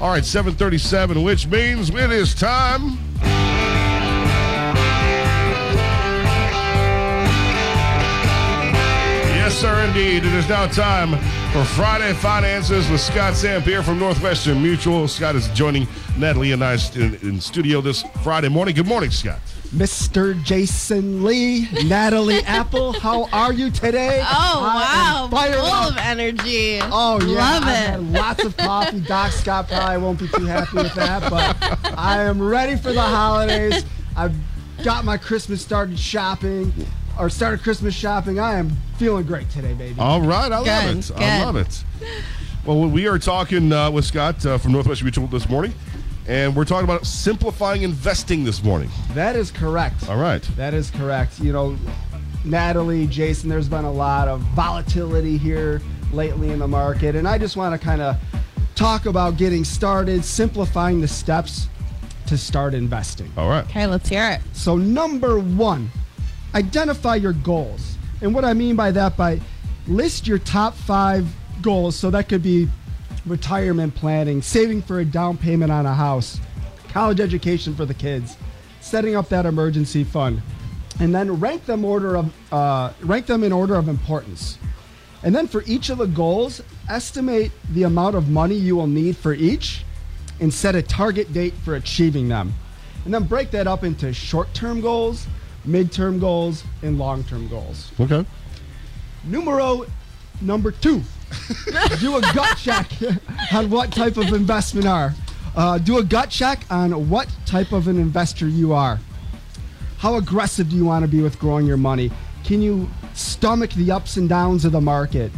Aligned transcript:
All 0.00 0.10
right, 0.10 0.24
737, 0.24 1.24
which 1.24 1.48
means 1.48 1.90
it 1.90 2.12
is 2.12 2.32
time. 2.32 2.96
Yes, 9.34 9.58
sir, 9.58 9.84
indeed. 9.86 10.24
It 10.24 10.32
is 10.34 10.48
now 10.48 10.68
time 10.68 11.18
for 11.52 11.64
Friday 11.74 12.12
Finances 12.12 12.88
with 12.90 13.00
Scott 13.00 13.34
Sampier 13.34 13.82
from 13.82 13.98
Northwestern 13.98 14.62
Mutual. 14.62 15.08
Scott 15.08 15.34
is 15.34 15.48
joining 15.48 15.88
Natalie 16.16 16.52
and 16.52 16.62
I 16.62 16.78
in, 16.94 17.16
in 17.16 17.40
studio 17.40 17.80
this 17.80 18.02
Friday 18.22 18.48
morning. 18.48 18.76
Good 18.76 18.86
morning, 18.86 19.10
Scott. 19.10 19.40
Mr. 19.74 20.40
Jason 20.44 21.24
Lee, 21.24 21.68
Natalie 21.84 22.42
Apple, 22.44 22.92
how 22.92 23.28
are 23.32 23.52
you 23.52 23.70
today? 23.70 24.20
Oh 24.22 24.24
I 24.26 24.74
wow, 24.76 24.97
energy. 26.08 26.80
Oh 26.82 27.20
yeah, 27.20 27.36
love 27.36 27.62
I've 27.64 27.68
it. 27.68 27.90
had 27.90 28.12
lots 28.12 28.44
of 28.44 28.56
coffee. 28.56 29.00
Doc 29.00 29.32
Scott 29.32 29.68
probably 29.68 29.98
won't 29.98 30.18
be 30.18 30.28
too 30.28 30.46
happy 30.46 30.76
with 30.76 30.94
that, 30.94 31.30
but 31.30 31.94
I 31.98 32.22
am 32.22 32.40
ready 32.40 32.76
for 32.76 32.92
the 32.92 33.02
holidays. 33.02 33.84
I've 34.16 34.34
got 34.82 35.04
my 35.04 35.16
Christmas 35.18 35.62
started 35.62 35.98
shopping, 35.98 36.72
or 37.18 37.28
started 37.28 37.62
Christmas 37.62 37.94
shopping. 37.94 38.38
I 38.38 38.54
am 38.54 38.70
feeling 38.96 39.26
great 39.26 39.50
today, 39.50 39.74
baby. 39.74 40.00
All 40.00 40.20
right, 40.20 40.50
I 40.50 40.58
love 40.58 40.64
Good, 40.64 40.98
it. 40.98 41.10
I 41.16 41.44
love 41.44 41.56
it. 41.56 41.84
Well, 42.64 42.88
we 42.88 43.06
are 43.06 43.18
talking 43.18 43.72
uh, 43.72 43.90
with 43.90 44.04
Scott 44.04 44.44
uh, 44.46 44.58
from 44.58 44.72
Northwest 44.72 45.02
Mutual 45.02 45.26
this 45.26 45.48
morning, 45.48 45.74
and 46.26 46.56
we're 46.56 46.64
talking 46.64 46.84
about 46.84 47.06
simplifying 47.06 47.82
investing 47.82 48.44
this 48.44 48.62
morning. 48.64 48.90
That 49.12 49.36
is 49.36 49.50
correct. 49.50 50.08
All 50.08 50.16
right. 50.18 50.42
That 50.56 50.74
is 50.74 50.90
correct. 50.90 51.38
You 51.40 51.52
know, 51.52 51.76
Natalie, 52.44 53.06
Jason, 53.06 53.48
there's 53.48 53.68
been 53.68 53.84
a 53.84 53.92
lot 53.92 54.28
of 54.28 54.40
volatility 54.40 55.36
here 55.36 55.82
lately 56.12 56.50
in 56.50 56.58
the 56.58 56.68
market, 56.68 57.14
and 57.14 57.26
I 57.26 57.38
just 57.38 57.56
want 57.56 57.78
to 57.78 57.84
kind 57.84 58.00
of 58.00 58.16
talk 58.74 59.06
about 59.06 59.36
getting 59.36 59.64
started, 59.64 60.24
simplifying 60.24 61.00
the 61.00 61.08
steps 61.08 61.68
to 62.26 62.38
start 62.38 62.74
investing. 62.74 63.30
All 63.36 63.48
right. 63.48 63.64
Okay, 63.64 63.86
let's 63.86 64.08
hear 64.08 64.30
it. 64.32 64.40
So, 64.52 64.76
number 64.76 65.38
one, 65.38 65.90
identify 66.54 67.16
your 67.16 67.32
goals. 67.32 67.96
And 68.20 68.34
what 68.34 68.44
I 68.44 68.52
mean 68.52 68.76
by 68.76 68.90
that, 68.92 69.16
by 69.16 69.40
list 69.86 70.26
your 70.26 70.38
top 70.38 70.74
five 70.74 71.26
goals. 71.62 71.96
So, 71.96 72.10
that 72.10 72.28
could 72.28 72.42
be 72.42 72.68
retirement 73.26 73.94
planning, 73.94 74.42
saving 74.42 74.82
for 74.82 75.00
a 75.00 75.04
down 75.04 75.36
payment 75.36 75.72
on 75.72 75.86
a 75.86 75.94
house, 75.94 76.40
college 76.88 77.20
education 77.20 77.74
for 77.74 77.84
the 77.84 77.94
kids, 77.94 78.36
setting 78.80 79.16
up 79.16 79.28
that 79.28 79.46
emergency 79.46 80.04
fund, 80.04 80.42
and 81.00 81.14
then 81.14 81.40
rank 81.40 81.64
them 81.66 81.84
order 81.84 82.16
of 82.16 82.52
uh, 82.52 82.92
rank 83.00 83.26
them 83.26 83.42
in 83.42 83.52
order 83.52 83.74
of 83.74 83.88
importance. 83.88 84.58
And 85.22 85.34
then 85.34 85.48
for 85.48 85.62
each 85.66 85.90
of 85.90 85.98
the 85.98 86.06
goals, 86.06 86.62
estimate 86.88 87.50
the 87.72 87.82
amount 87.82 88.14
of 88.14 88.28
money 88.28 88.54
you 88.54 88.76
will 88.76 88.86
need 88.86 89.16
for 89.16 89.34
each 89.34 89.84
and 90.40 90.52
set 90.52 90.74
a 90.74 90.82
target 90.82 91.32
date 91.32 91.54
for 91.64 91.74
achieving 91.74 92.28
them. 92.28 92.54
And 93.04 93.12
then 93.12 93.24
break 93.24 93.50
that 93.52 93.66
up 93.66 93.84
into 93.84 94.12
short 94.12 94.52
term 94.54 94.80
goals, 94.80 95.26
mid 95.64 95.92
term 95.92 96.18
goals, 96.18 96.64
and 96.82 96.98
long 96.98 97.24
term 97.24 97.48
goals. 97.48 97.90
Okay. 97.98 98.24
Numero 99.24 99.86
number 100.40 100.70
two 100.70 101.02
do 101.98 102.16
a 102.16 102.20
gut 102.20 102.56
check 102.56 102.90
on 103.52 103.68
what 103.70 103.92
type 103.92 104.16
of 104.16 104.32
investment 104.32 104.86
are. 104.86 105.14
Uh, 105.56 105.78
do 105.78 105.98
a 105.98 106.04
gut 106.04 106.30
check 106.30 106.64
on 106.70 107.08
what 107.10 107.28
type 107.44 107.72
of 107.72 107.88
an 107.88 107.98
investor 107.98 108.46
you 108.46 108.72
are. 108.72 109.00
How 109.98 110.14
aggressive 110.14 110.70
do 110.70 110.76
you 110.76 110.84
want 110.84 111.02
to 111.04 111.08
be 111.08 111.20
with 111.20 111.38
growing 111.38 111.66
your 111.66 111.76
money? 111.76 112.12
Can 112.44 112.62
you 112.62 112.88
stomach 113.18 113.70
the 113.72 113.90
ups 113.90 114.16
and 114.16 114.28
downs 114.28 114.64
of 114.64 114.72
the 114.72 114.80
market? 114.80 115.32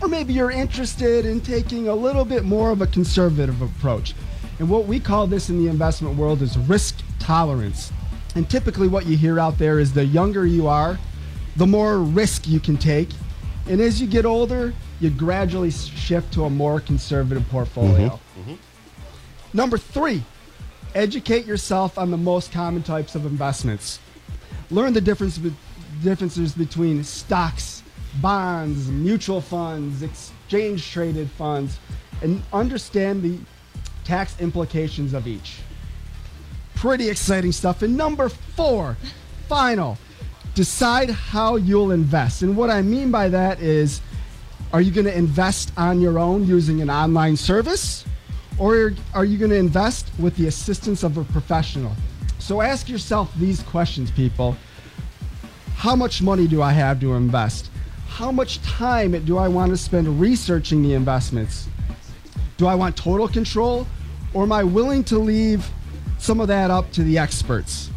Or 0.00 0.08
maybe 0.08 0.32
you're 0.32 0.50
interested 0.50 1.26
in 1.26 1.40
taking 1.40 1.88
a 1.88 1.94
little 1.94 2.24
bit 2.24 2.44
more 2.44 2.70
of 2.70 2.80
a 2.80 2.86
conservative 2.86 3.60
approach. 3.60 4.14
And 4.58 4.68
what 4.68 4.86
we 4.86 4.98
call 4.98 5.26
this 5.26 5.50
in 5.50 5.58
the 5.58 5.70
investment 5.70 6.16
world 6.16 6.42
is 6.42 6.56
risk 6.56 7.02
tolerance. 7.18 7.92
And 8.34 8.48
typically, 8.48 8.88
what 8.88 9.06
you 9.06 9.16
hear 9.16 9.38
out 9.38 9.58
there 9.58 9.78
is 9.78 9.92
the 9.92 10.04
younger 10.04 10.46
you 10.46 10.66
are, 10.66 10.98
the 11.56 11.66
more 11.66 11.98
risk 11.98 12.46
you 12.46 12.60
can 12.60 12.76
take. 12.76 13.08
And 13.66 13.80
as 13.80 14.00
you 14.00 14.06
get 14.06 14.24
older, 14.24 14.72
you 15.00 15.10
gradually 15.10 15.70
shift 15.70 16.32
to 16.34 16.44
a 16.44 16.50
more 16.50 16.80
conservative 16.80 17.46
portfolio. 17.48 18.08
Mm-hmm. 18.08 18.50
Mm-hmm. 18.52 19.56
Number 19.56 19.78
three, 19.78 20.22
educate 20.94 21.44
yourself 21.44 21.98
on 21.98 22.10
the 22.10 22.16
most 22.16 22.52
common 22.52 22.82
types 22.82 23.14
of 23.14 23.26
investments. 23.26 23.98
Learn 24.70 24.92
the 24.92 25.00
difference 25.00 25.38
differences 26.02 26.52
between 26.52 27.04
stocks, 27.04 27.82
bonds, 28.20 28.88
mutual 28.88 29.40
funds, 29.40 30.02
exchange 30.02 30.90
traded 30.90 31.30
funds, 31.30 31.78
and 32.22 32.42
understand 32.52 33.22
the 33.22 33.38
tax 34.04 34.38
implications 34.40 35.14
of 35.14 35.26
each. 35.26 35.58
Pretty 36.74 37.08
exciting 37.08 37.52
stuff. 37.52 37.82
And 37.82 37.96
number 37.96 38.28
four, 38.28 38.96
final, 39.48 39.98
decide 40.54 41.10
how 41.10 41.56
you'll 41.56 41.92
invest. 41.92 42.42
And 42.42 42.56
what 42.56 42.70
I 42.70 42.82
mean 42.82 43.10
by 43.10 43.28
that 43.28 43.60
is 43.60 44.00
are 44.72 44.80
you 44.80 44.92
going 44.92 45.06
to 45.06 45.16
invest 45.16 45.72
on 45.76 46.00
your 46.00 46.18
own 46.18 46.46
using 46.46 46.80
an 46.80 46.90
online 46.90 47.36
service? 47.36 48.04
Or 48.58 48.92
are 49.14 49.24
you 49.24 49.38
going 49.38 49.50
to 49.50 49.56
invest 49.56 50.10
with 50.18 50.36
the 50.36 50.46
assistance 50.46 51.02
of 51.02 51.16
a 51.16 51.24
professional? 51.24 51.92
So 52.38 52.60
ask 52.60 52.88
yourself 52.88 53.32
these 53.36 53.62
questions, 53.62 54.10
people. 54.10 54.56
How 55.80 55.96
much 55.96 56.20
money 56.20 56.46
do 56.46 56.60
I 56.60 56.72
have 56.72 57.00
to 57.00 57.14
invest? 57.14 57.70
How 58.06 58.30
much 58.30 58.60
time 58.60 59.12
do 59.24 59.38
I 59.38 59.48
want 59.48 59.70
to 59.70 59.78
spend 59.78 60.20
researching 60.20 60.82
the 60.82 60.92
investments? 60.92 61.68
Do 62.58 62.66
I 62.66 62.74
want 62.74 62.98
total 62.98 63.26
control 63.26 63.86
or 64.34 64.42
am 64.42 64.52
I 64.52 64.62
willing 64.62 65.02
to 65.04 65.18
leave 65.18 65.66
some 66.18 66.38
of 66.38 66.48
that 66.48 66.70
up 66.70 66.92
to 66.92 67.02
the 67.02 67.16
experts? 67.16 67.88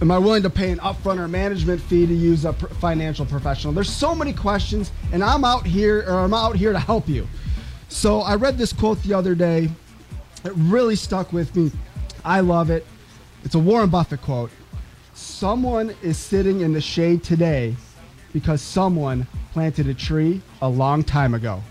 Am 0.00 0.12
I 0.12 0.18
willing 0.18 0.44
to 0.44 0.48
pay 0.48 0.70
an 0.70 0.78
upfront 0.78 1.18
or 1.18 1.26
management 1.26 1.82
fee 1.82 2.06
to 2.06 2.14
use 2.14 2.44
a 2.44 2.52
financial 2.52 3.26
professional? 3.26 3.72
There's 3.72 3.90
so 3.90 4.14
many 4.14 4.32
questions, 4.32 4.92
and 5.10 5.24
I'm 5.24 5.44
out 5.44 5.66
here, 5.66 6.04
or 6.06 6.20
I'm 6.20 6.32
out 6.32 6.54
here 6.54 6.72
to 6.72 6.78
help 6.78 7.08
you. 7.08 7.26
So 7.88 8.20
I 8.20 8.36
read 8.36 8.56
this 8.56 8.72
quote 8.72 9.02
the 9.02 9.12
other 9.12 9.34
day. 9.34 9.68
It 10.44 10.52
really 10.54 10.94
stuck 10.94 11.32
with 11.32 11.56
me. 11.56 11.72
I 12.24 12.38
love 12.38 12.70
it. 12.70 12.86
It's 13.42 13.56
a 13.56 13.58
Warren 13.58 13.90
Buffett 13.90 14.22
quote. 14.22 14.52
Someone 15.14 15.94
is 16.02 16.18
sitting 16.18 16.60
in 16.60 16.72
the 16.72 16.80
shade 16.80 17.22
today 17.22 17.76
because 18.32 18.62
someone 18.62 19.26
planted 19.52 19.88
a 19.88 19.94
tree 19.94 20.40
a 20.62 20.68
long 20.68 21.02
time 21.02 21.34
ago. 21.34 21.62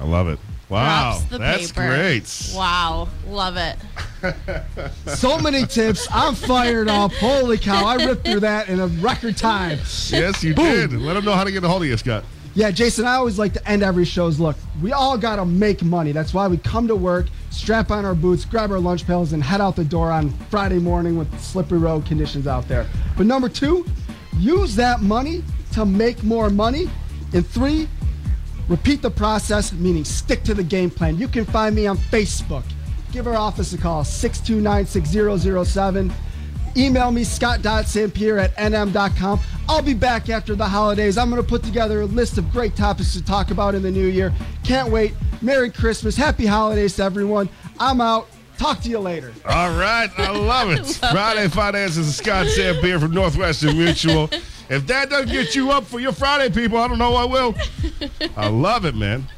I 0.00 0.04
love 0.04 0.28
it. 0.28 0.38
Wow. 0.68 1.22
The 1.30 1.38
That's 1.38 1.70
paper. 1.70 1.86
great. 1.88 2.52
Wow, 2.54 3.08
love 3.28 3.56
it. 3.56 3.76
So 5.06 5.38
many 5.38 5.64
tips. 5.66 6.08
I'm 6.10 6.34
fired 6.34 6.88
up. 6.88 7.12
Holy 7.12 7.58
cow. 7.58 7.86
I 7.86 7.94
ripped 8.04 8.24
through 8.26 8.40
that 8.40 8.68
in 8.68 8.80
a 8.80 8.88
record 8.88 9.36
time. 9.36 9.78
Yes, 10.08 10.42
you 10.42 10.52
did. 10.52 10.92
Let 10.92 11.14
them 11.14 11.24
know 11.24 11.32
how 11.34 11.44
to 11.44 11.52
get 11.52 11.62
a 11.62 11.68
hold 11.68 11.82
of 11.82 11.88
you, 11.88 11.96
Scott. 11.96 12.24
Yeah, 12.56 12.70
Jason, 12.70 13.04
I 13.04 13.16
always 13.16 13.38
like 13.38 13.52
to 13.52 13.68
end 13.68 13.82
every 13.82 14.06
show's 14.06 14.40
look. 14.40 14.56
We 14.80 14.90
all 14.92 15.18
got 15.18 15.36
to 15.36 15.44
make 15.44 15.82
money. 15.82 16.12
That's 16.12 16.32
why 16.32 16.48
we 16.48 16.56
come 16.56 16.88
to 16.88 16.96
work, 16.96 17.26
strap 17.50 17.90
on 17.90 18.06
our 18.06 18.14
boots, 18.14 18.46
grab 18.46 18.72
our 18.72 18.78
lunch 18.78 19.06
pails, 19.06 19.34
and 19.34 19.42
head 19.42 19.60
out 19.60 19.76
the 19.76 19.84
door 19.84 20.10
on 20.10 20.30
Friday 20.48 20.78
morning 20.78 21.18
with 21.18 21.38
slippery 21.38 21.76
road 21.76 22.06
conditions 22.06 22.46
out 22.46 22.66
there. 22.66 22.86
But 23.14 23.26
number 23.26 23.50
two, 23.50 23.84
use 24.38 24.74
that 24.76 25.02
money 25.02 25.44
to 25.72 25.84
make 25.84 26.24
more 26.24 26.48
money. 26.48 26.88
And 27.34 27.46
three, 27.46 27.90
repeat 28.68 29.02
the 29.02 29.10
process, 29.10 29.74
meaning 29.74 30.06
stick 30.06 30.42
to 30.44 30.54
the 30.54 30.64
game 30.64 30.88
plan. 30.88 31.18
You 31.18 31.28
can 31.28 31.44
find 31.44 31.76
me 31.76 31.86
on 31.86 31.98
Facebook. 31.98 32.64
Give 33.12 33.26
our 33.26 33.36
office 33.36 33.74
a 33.74 33.78
call, 33.78 34.02
629 34.02 34.86
6007. 34.86 36.10
Email 36.76 37.10
me, 37.10 37.24
scott.sampier 37.24 38.42
at 38.42 38.54
nm.com. 38.56 39.40
I'll 39.68 39.82
be 39.82 39.94
back 39.94 40.28
after 40.28 40.54
the 40.54 40.66
holidays. 40.66 41.18
I'm 41.18 41.30
going 41.30 41.42
to 41.42 41.48
put 41.48 41.62
together 41.62 42.02
a 42.02 42.06
list 42.06 42.38
of 42.38 42.50
great 42.52 42.76
topics 42.76 43.14
to 43.14 43.24
talk 43.24 43.50
about 43.50 43.74
in 43.74 43.82
the 43.82 43.90
new 43.90 44.06
year. 44.06 44.32
Can't 44.62 44.90
wait. 44.90 45.14
Merry 45.42 45.70
Christmas. 45.70 46.16
Happy 46.16 46.46
holidays 46.46 46.96
to 46.96 47.02
everyone. 47.02 47.48
I'm 47.78 48.00
out. 48.00 48.28
Talk 48.58 48.80
to 48.82 48.88
you 48.88 48.98
later. 48.98 49.32
All 49.44 49.76
right. 49.78 50.08
I 50.18 50.30
love 50.30 50.70
it. 50.70 50.86
Friday 51.10 51.48
Finances 51.48 52.08
is 52.08 52.16
Scott 52.16 52.46
Sampier 52.46 53.00
from 53.00 53.12
Northwestern 53.12 53.76
Mutual. 53.76 54.30
If 54.68 54.86
that 54.88 55.10
doesn't 55.10 55.30
get 55.30 55.54
you 55.54 55.70
up 55.70 55.84
for 55.84 56.00
your 56.00 56.10
Friday, 56.10 56.52
people, 56.52 56.78
I 56.78 56.88
don't 56.88 56.98
know 56.98 57.12
what 57.12 57.30
will. 57.30 57.54
I 58.36 58.48
love 58.48 58.84
it, 58.84 58.96
man. 58.96 59.28